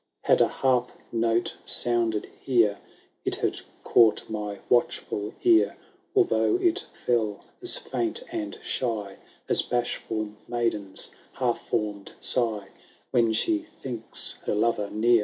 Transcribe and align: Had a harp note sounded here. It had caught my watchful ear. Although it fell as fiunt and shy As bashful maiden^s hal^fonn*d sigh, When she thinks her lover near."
Had 0.23 0.41
a 0.41 0.47
harp 0.47 0.89
note 1.11 1.55
sounded 1.63 2.25
here. 2.39 2.79
It 3.23 3.35
had 3.35 3.59
caught 3.83 4.27
my 4.27 4.57
watchful 4.67 5.35
ear. 5.43 5.77
Although 6.15 6.55
it 6.55 6.87
fell 7.05 7.41
as 7.61 7.77
fiunt 7.77 8.23
and 8.31 8.57
shy 8.63 9.17
As 9.47 9.61
bashful 9.61 10.29
maiden^s 10.49 11.09
hal^fonn*d 11.35 12.13
sigh, 12.19 12.69
When 13.11 13.31
she 13.31 13.59
thinks 13.59 14.39
her 14.47 14.55
lover 14.55 14.89
near." 14.89 15.19